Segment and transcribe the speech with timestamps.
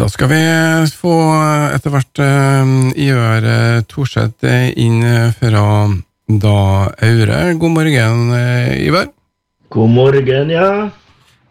[0.00, 0.36] Da skal vi
[0.96, 1.14] få
[1.74, 2.20] etter hvert
[2.96, 4.48] Ivar uh, Thorseth
[4.80, 5.02] inn
[5.36, 5.64] fra
[6.24, 6.60] da
[7.04, 7.40] Aure.
[7.60, 9.10] God morgen, uh, Ivar.
[9.68, 10.70] God morgen, ja.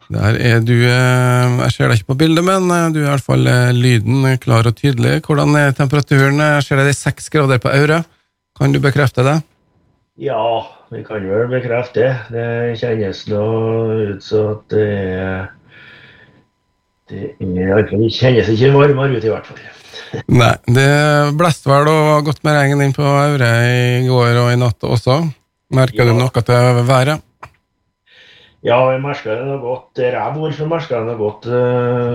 [0.10, 2.66] Der er du Jeg ser deg ikke på bildet, men
[2.96, 3.46] du er i hvert fall
[3.78, 5.20] lyden klar og tydelig.
[5.28, 6.42] Hvordan er temperaturen?
[6.42, 8.02] Jeg ser det er seks grader på Aure.
[8.58, 9.38] Kan du bekrefte det?
[10.18, 10.42] Ja,
[10.90, 12.18] vi kan vel bekrefte det.
[12.34, 13.46] Det kjennes nå
[14.10, 15.48] ut som at det er
[17.10, 19.68] det, det kjennes ikke varmere ut, i hvert fall.
[20.30, 20.90] Nei, det
[21.38, 25.22] blåste vel og godt med regn inn på Aure i går og i natt også.
[25.76, 26.10] Merker ja.
[26.10, 27.26] du noe til været?
[28.66, 29.86] Ja, jeg merka det noe godt.
[29.96, 31.48] Der jeg bor, jeg det noe godt.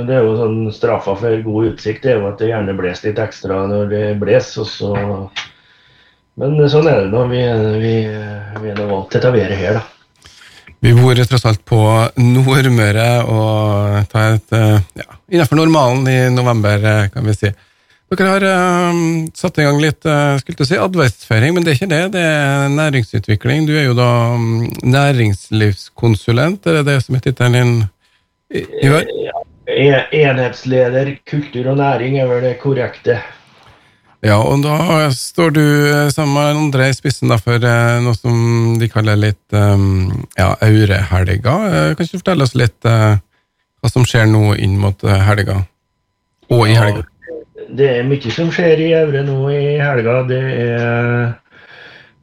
[0.08, 3.10] Det er jo sånn straffa for god utsikt, det er jo at det gjerne blåser
[3.10, 5.08] litt ekstra når det blåser.
[6.42, 7.24] Men sånn er det nå.
[7.30, 7.42] Vi,
[7.80, 7.96] vi,
[8.60, 9.93] vi er nå vant til dette været her, da.
[10.84, 11.80] Vi bor tross alt på
[12.20, 17.52] Nordmøre og tar et eh, ja, innenfor normalen i november, eh, kan vi si.
[18.14, 18.98] Dere har uh,
[19.34, 20.06] satt i gang litt
[20.38, 22.03] skulle si advertsføring, men det er ikke det.
[22.14, 23.64] Det er næringsutvikling.
[23.66, 27.72] Du er jo da um, næringslivskonsulent, er det det som er tittelen din?
[28.55, 28.92] I, i,
[29.72, 29.88] i,
[30.20, 33.19] enhetsleder kultur og næring er vel det korrekte.
[34.25, 38.17] Ja, og da står du eh, sammen med andre i spissen da, for eh, noe
[38.17, 41.56] som de kaller litt um, ja, Aurehelga.
[41.98, 43.20] Kan du fortelle oss litt uh,
[43.84, 45.58] hva som skjer nå inn mot helga,
[46.48, 47.05] og i helga?
[47.05, 50.22] Ja, det er mye som skjer i Aure nå i helga.
[50.31, 51.34] Det er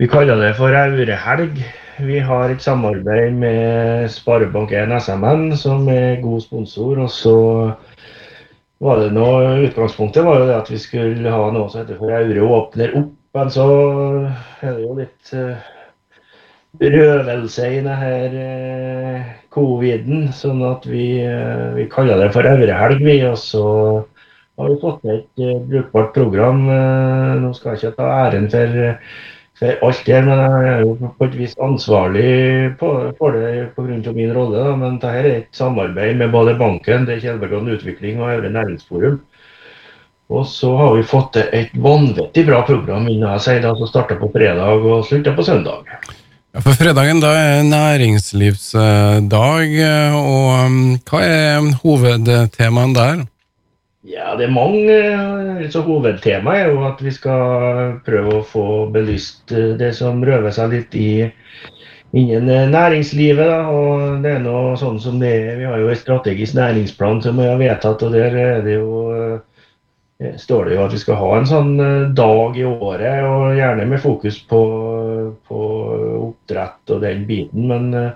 [0.02, 1.62] Vi kaller det for Aurehelg.
[2.02, 6.98] Vi har et samarbeid med Sparebank1 SMN, som er god sponsor.
[7.06, 7.38] og så
[8.82, 12.48] var det noe, Utgangspunktet var jo det at vi skulle ha noe som heter Aure
[12.58, 13.12] åpner opp.
[13.38, 13.66] Men så
[14.60, 15.68] er det jo litt uh,
[16.82, 23.22] røvelse i denne uh, coviden, sånn at vi, uh, vi kaller det for eurohelg, vi.
[23.30, 23.66] Og så
[24.59, 26.66] har vi fått med et uh, brukbart program.
[27.40, 28.82] nå skal jeg ikke ta æren for
[29.60, 32.30] for alt det, men jeg er jo på et vis ansvarlig
[32.80, 34.14] for det pga.
[34.14, 34.58] min rolle.
[34.58, 34.75] Da.
[34.75, 39.20] Men dette er et samarbeid med både banken, det er Utvikling og Øvre Næringsforum.
[40.31, 44.31] Og så har vi fått til et vanvittig bra program innen jeg som starta på
[44.31, 45.84] fredag og slutta på søndag.
[46.52, 49.75] Ja, for fredagen da er næringslivsdag,
[50.16, 53.25] og um, hva er hovedtemaene der?
[54.01, 54.95] Ja, det er mange.
[55.69, 58.63] Så hovedtemaet er jo at vi skal prøve å få
[58.94, 61.12] belyst eh, det som røver seg litt i
[62.17, 63.45] innen eh, næringslivet.
[63.45, 63.59] Da.
[63.69, 65.53] og det er noe sånn som det er.
[65.59, 69.06] Vi har jo en strategisk næringsplan som vi har vedtatt, og der er det jo
[69.13, 71.72] eh, står det jo at vi skal ha en sånn
[72.18, 74.59] dag i året, og gjerne med fokus på,
[75.50, 75.62] på
[76.25, 77.69] oppdrett og den biten.
[77.69, 78.13] men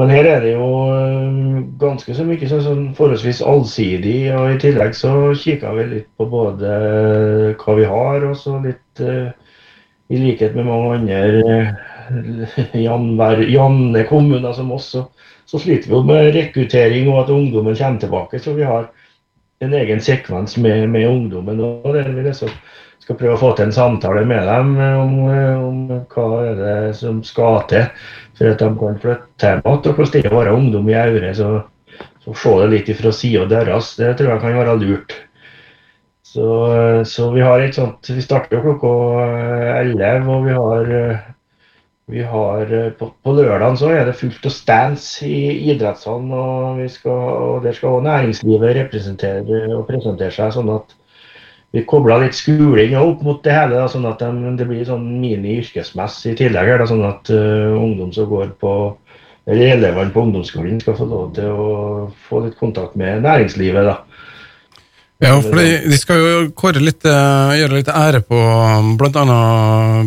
[0.00, 4.30] men her er det jo eh, ganske så mye sånn forholdsvis allsidig.
[4.32, 6.76] Og i tillegg så kikka vi litt på både
[7.60, 9.28] hva vi har, og så litt uh,
[10.08, 11.58] i likhet med mange andre
[12.72, 15.04] uh, Janne kommuner som oss, så,
[15.44, 18.40] så, sliter vi jo med rekruttering og at ungdommen kommer tilbake.
[18.40, 18.88] Så vi har
[19.62, 21.60] en egen sekvens med, med ungdommen.
[21.60, 22.48] og der vi liksom
[23.02, 25.16] skal prøve å få til en samtale med dem om,
[25.66, 25.80] om
[26.12, 27.88] hva er det som skal til
[28.38, 29.72] for at de kan flytte hjem igjen.
[29.72, 31.50] Og hvordan det er å være ungdom i Aure, så,
[32.22, 35.18] så se det litt fra sida deres, det tror jeg kan være lurt.
[36.32, 36.46] Så,
[37.04, 38.92] så, vi har et sånt Vi starter klokka
[39.82, 40.92] elleve, og vi har,
[42.08, 46.32] vi har på, på lørdag så er det fullt av stands i idrettshallen.
[46.32, 46.80] Og,
[47.12, 50.54] og der skal også næringslivet representere og presentere seg.
[50.56, 50.96] sånn at
[51.72, 55.06] vi kobla litt skoling opp mot det hele, da, sånn at de, det blir sånn
[55.22, 56.68] mini-yrkesmess i tillegg.
[56.82, 58.72] Da, sånn at uh, ungdom som går på
[59.42, 61.70] eller elevene på ungdomsskolen skal få lov til å
[62.28, 63.84] få litt kontakt med næringslivet.
[63.88, 63.96] da.
[65.22, 66.26] Ja, for de, de skal jo
[66.82, 68.38] litt, uh, gjøre litt ære på
[68.98, 69.24] bl.a.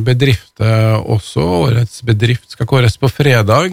[0.07, 1.41] bedrifter også.
[1.65, 3.71] Årets bedrift skal kåres på fredag.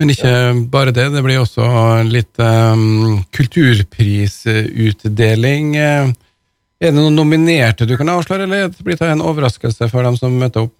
[0.00, 0.32] Men ikke
[0.72, 1.64] bare det, det blir også
[2.08, 5.66] litt um, kulturprisutdeling.
[5.76, 6.08] Uh,
[6.80, 10.36] er det noen nominerte du kan avsløre, eller blir det en overraskelse for dem som
[10.40, 10.76] møter opp?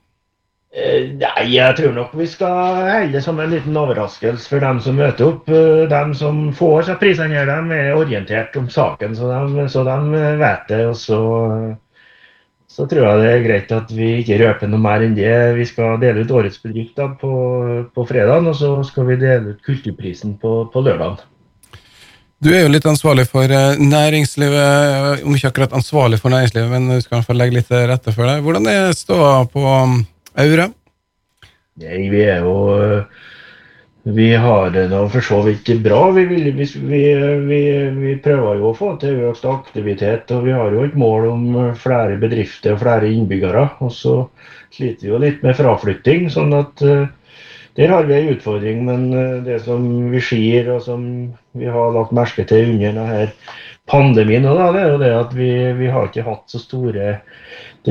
[0.70, 4.96] Eh, nei, jeg tror nok vi skal det som en liten overraskelse for dem som
[4.96, 5.50] møter opp.
[5.90, 10.24] De som får seg prisene, her, de er orientert om saken, så de, så de
[10.40, 10.84] vet det.
[10.86, 11.20] og så,
[12.70, 15.34] så tror jeg det er greit at vi ikke røper noe mer enn det.
[15.58, 17.34] Vi skal dele ut årets bedrift på,
[17.92, 21.26] på fredag, og så skal vi dele ut kulturprisen på, på lørdag.
[22.40, 26.86] Du er jo litt ansvarlig for eh, næringslivet, om ikke akkurat ansvarlig for næringslivet, men
[26.88, 28.40] du skal i hvert fall legge litt til rette for deg.
[28.46, 29.98] Hvordan er ståa på um,
[30.40, 30.70] Aure?
[31.82, 32.54] Nei, vi er jo
[34.08, 36.00] vi har det da for så vidt bra.
[36.16, 37.60] Vi, vi, vi,
[38.00, 41.46] vi, prøver jo å få til økt aktivitet, og vi har jo et mål om
[41.76, 43.66] flere bedrifter og flere innbyggere.
[43.84, 44.14] Og så
[44.72, 46.80] sliter vi jo litt med fraflytting, sånn at
[47.78, 48.84] der har vi en utfordring.
[48.86, 51.02] Men uh, det som vi sier, og som
[51.56, 53.28] vi har lagt merke til under denne
[53.90, 57.20] pandemien, det er jo det at vi, har ikke hatt så store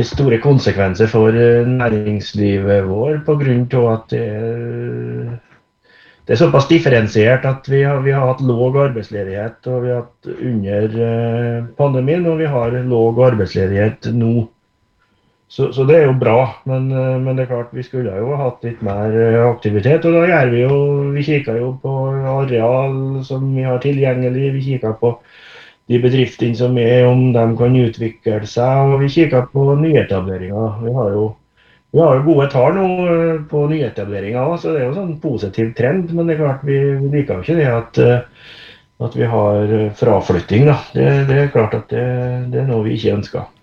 [0.05, 3.85] store konsekvenser for uh, næringslivet vår pga.
[3.93, 5.37] at det er
[6.29, 10.03] det er såpass differensiert at vi har, vi har hatt låg arbeidsledighet og vi har
[10.03, 14.43] hatt under eh, pandemien, og vi har låg arbeidsledighet nå.
[15.49, 16.37] Så, så, det er jo bra,
[16.69, 20.05] men, eh, men, det er klart vi skulle jo hatt litt mer eh, aktivitet.
[20.05, 20.75] Og da gjør vi jo
[21.15, 21.93] Vi kikker jo på
[22.35, 24.51] areal som vi har tilgjengelig.
[24.59, 25.15] Vi kikker på
[25.89, 28.93] de bedriftene som er, om de kan utvikle seg.
[28.93, 30.79] Og vi kikker på nyetableringer.
[30.85, 31.27] Vi har jo
[31.89, 35.73] vi har jo gode tall nå eh, på nyetableringer, så det er jo sånn positiv
[35.73, 36.13] trend.
[36.13, 38.03] Men det er klart vi, vi liker jo ikke det at,
[39.01, 40.69] at, vi har fraflytting.
[40.69, 40.77] Da.
[40.93, 42.05] Det, det er klart at det,
[42.53, 43.55] det, er noe vi ikke ønsker.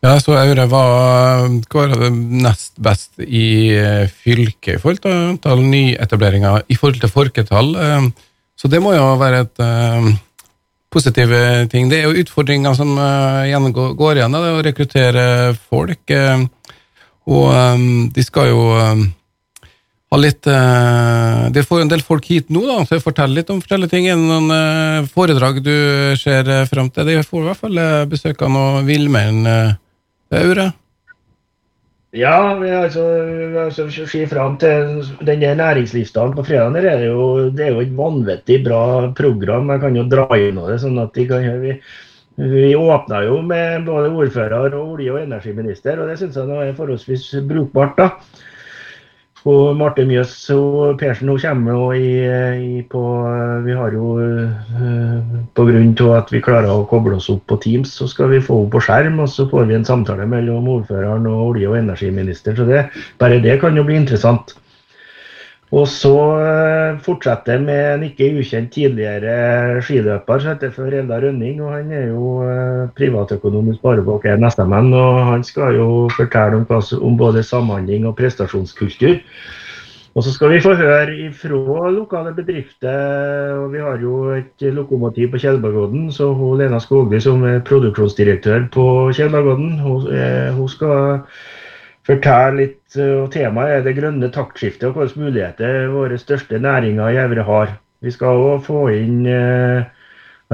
[0.00, 2.08] Ja, så Aure, var det
[2.40, 7.74] nest best i eh, fylket i forhold til antall nyetableringer i forhold til folketall?
[8.56, 9.60] Så det må jo være et
[10.92, 11.34] positiv
[11.72, 11.90] ting.
[11.92, 15.24] Det er jo utfordringer som går igjen, det er å rekruttere
[15.68, 16.14] folk.
[17.28, 17.84] Og
[18.16, 18.62] de skal jo
[20.10, 23.60] ha litt Det De får en del folk hit nå, da, så fortell litt om
[23.60, 24.08] forskjellige ting.
[24.08, 25.76] Er det noen foredrag du
[26.20, 27.12] ser fram til?
[27.12, 29.44] De får i hvert fall besøk av noen villmenn,
[30.30, 30.70] Aure?
[32.14, 33.02] Ja, vi altså,
[33.64, 36.82] altså si fram til der næringslivsdagen på fredag.
[36.82, 39.70] Det er, jo, det er jo et vanvittig bra program.
[39.70, 41.76] Jeg kan jo dra inn det, sånn at de kan vi,
[42.40, 46.60] Vi åpna jo med både ordfører og olje- og energiminister, og det syns jeg nå
[46.62, 47.98] er forholdsvis brukbart.
[47.98, 48.10] da.
[49.48, 52.10] Og Marte Mjøs og Persen hun kommer jo i,
[52.60, 53.00] i, på
[53.64, 56.08] Vi har jo uh, Pga.
[56.18, 58.82] at vi klarer å koble oss opp på Teams, så skal vi få henne på
[58.84, 59.20] skjerm.
[59.24, 62.58] Og så får vi en samtale mellom ordføreren og olje- og energiministeren.
[62.60, 62.84] Så det,
[63.18, 64.52] bare det kan jo bli interessant.
[65.70, 71.60] Og så eh, fortsetter med en ikke ukjent tidligere skiløper som heter for Rønning.
[71.62, 76.66] og Han er jo eh, privatøkonom i Sparebank SMN, og han skal jo fortelle om,
[77.02, 79.20] om både samhandling og prestasjonskultur.
[80.18, 83.54] Og så skal vi få høre fra lokale bedrifter.
[83.62, 86.10] og Vi har jo et lokomotiv på Tjeldbergodden.
[86.12, 88.84] Så hun, Lena Skogli, som er produksjonsdirektør på
[89.14, 91.20] Tjeldbergodden, hun, eh, hun skal
[92.10, 92.76] fortelle litt.
[92.98, 97.46] om og Temaet er det grønne taktskiftet og hvilke muligheter våre største næringer i Evre
[97.46, 97.78] har.
[98.02, 99.84] Vi skal òg få inn eh,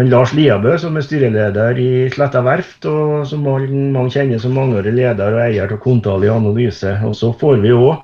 [0.05, 5.39] Lars Liabø, som er styreleder i Sletta verft, og som mange kjenner som mangeårig leder
[5.39, 6.99] og eier til Kontali Analyse.
[7.07, 7.95] Og så får vi òg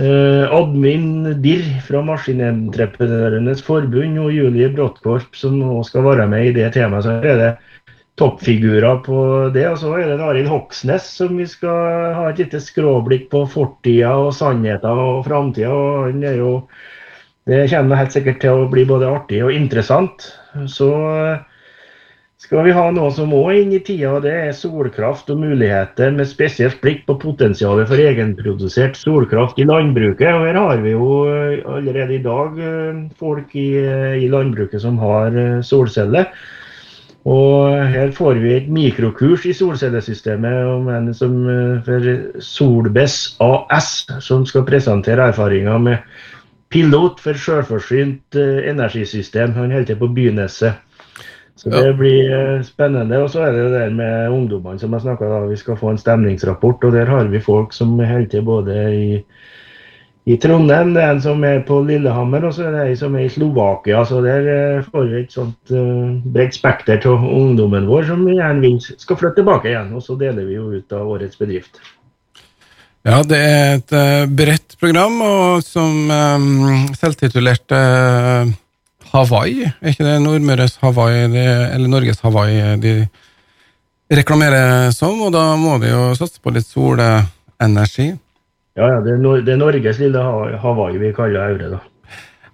[0.00, 6.56] eh, Admin Dirr fra Maskinentreprenørenes Forbund og Julie Bråttkorp, som òg skal være med i
[6.58, 7.06] det temaet.
[7.06, 7.52] Så er det
[8.18, 9.18] toppfigurer på
[9.54, 9.64] det.
[9.70, 14.14] Og så er det Arild Hoksnes som vi skal ha et lite skråblikk på fortida
[14.18, 15.74] og sannheten og framtida.
[16.08, 16.54] Han er jo
[17.48, 20.26] Det kommer helt sikkert til å bli både artig og interessant.
[20.68, 20.90] Så
[22.38, 26.12] skal vi ha noe som må inn i tida, og det er solkraft og muligheter
[26.14, 30.30] med spesielt blikk på potensialet for egenprodusert solkraft i landbruket.
[30.30, 31.08] Og Her har vi jo
[31.66, 36.30] allerede i dag eh, folk i, eh, i landbruket som har eh, solceller.
[37.26, 42.06] Og her får vi et mikrokurs i solcellesystemet om en som eh, for
[42.40, 45.98] Solbess AS, som skal presentere erfaringer med
[46.70, 49.52] pilot for selvforsynt eh, energisystem.
[49.58, 50.84] Han holder til på Byneset.
[51.58, 53.18] Så det blir eh, spennende.
[53.18, 55.50] Og så er det det der med ungdommene som jeg snakka om.
[55.50, 59.08] Vi skal få en stemningsrapport, og der har vi folk som holder til både i
[60.28, 60.92] i Trondheim.
[60.94, 63.32] Det er en som er på Lillehammer, og så er det en som er i
[63.32, 64.02] Slovakia.
[64.08, 68.36] Så der eh, får vi et sånt uh, bredt spekter av ungdommen vår som vi
[68.36, 69.94] gjerne vil skal flytte tilbake igjen.
[69.96, 71.80] Og så deler vi jo ut av årets bedrift.
[73.08, 78.50] Ja, det er et uh, bredt program, og som um, selvtitulert uh,
[79.14, 82.98] Hawaii, er ikke det Nordmøres Hawaii, det, eller Norges Hawaii, de
[84.12, 88.10] reklamerer som, og da må vi jo satse på litt solenergi.
[88.78, 90.20] Ja, ja, det er, no det er Norges lille
[90.62, 91.80] Hawaii vi kaller Aure, da.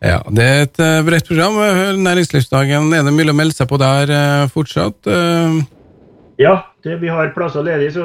[0.05, 1.59] Ja, Det er et uh, bredt program.
[2.01, 4.97] Næringslivsdagen, er det mulig å melde seg på der uh, fortsatt?
[5.05, 5.61] Uh...
[6.41, 8.03] Ja, det, vi har plasser ledig, så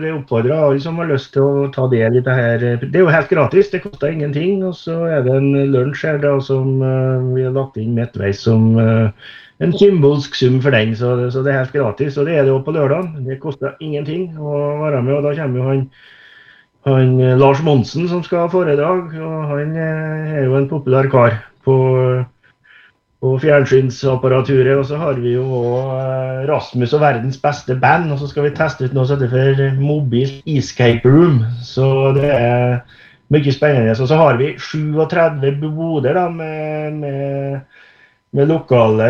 [0.00, 2.62] det oppfordrer alle som har lyst til å ta del i det her.
[2.84, 4.62] Det er jo helt gratis, det koster ingenting.
[4.68, 6.76] Og så er det en lunsj her da, som
[7.32, 10.94] vi har lagt inn midtveis som en symbolsk sum for den.
[10.94, 12.20] Så, så, det er helt gratis.
[12.20, 13.10] Og det er det òg på lørdag.
[13.26, 15.86] Det koster ingenting å være med, og da kommer jo han
[16.84, 21.10] han, eh, Lars Monsen som skal ha foredrag, og han eh, er jo en populær
[21.12, 21.40] kar.
[21.62, 21.74] på,
[23.22, 24.74] på fjernsynsapparaturet.
[24.80, 28.56] Og så har vi jo òg Rasmus og verdens beste band, og så skal vi
[28.56, 31.44] teste ut noe som heter for Mobil Escape Room.
[31.62, 31.86] Så
[32.18, 32.80] det er
[33.32, 33.94] mye spennende.
[33.94, 37.60] Og så har vi 37 boder da, med, med,
[38.32, 39.08] med, lokale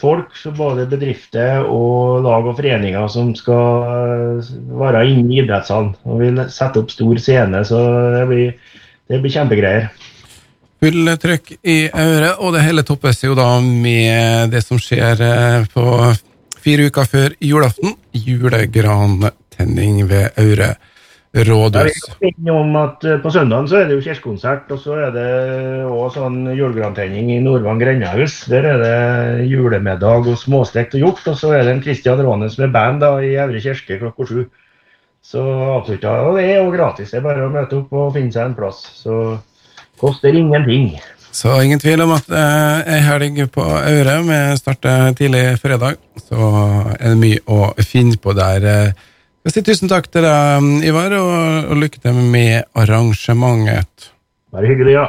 [0.00, 4.40] folk, både bedrifter og lag og foreninger som skal
[4.80, 5.94] være inne i idrettshallen.
[6.04, 7.80] Og vil sette opp stor scene, så
[8.16, 8.56] det blir,
[9.10, 9.88] det blir kjempegreier.
[10.84, 15.68] Full trøkk i øret, og det hele toppes jo da med det som skjer eh,
[15.72, 15.84] på
[16.64, 17.94] fire uker før julaften.
[18.12, 20.74] Julegrantenning ved Aure
[21.34, 22.00] rådhus.
[22.50, 25.28] om at eh, På søndagen så er det jo kirkekonsert, og så er det
[25.84, 28.44] også sånn julegrantenning i Nordvang grendehus.
[28.50, 32.58] Der er det julemiddag og småstekt og hjort, og så er det en Christian Rånes
[32.58, 34.44] med band da, i Evre kirke klokka sju.
[35.24, 35.40] Så
[35.78, 37.10] absolutt, ja, og det er jo gratis.
[37.10, 38.82] Det er bare å møte opp og finne seg en plass.
[39.00, 39.38] Så
[40.00, 40.92] koster ingenting.
[41.34, 45.96] Så ingen tvil om at eh, ei helg på Aure, med starter tidlig fredag,
[46.28, 46.50] så
[46.94, 48.68] er det mye å finne på der.
[48.70, 49.10] Eh,
[49.44, 54.10] jeg sier tusen takk til deg, Ivar, og, og lykke til med arrangementet.
[54.54, 55.06] Bare hyggelig, ja.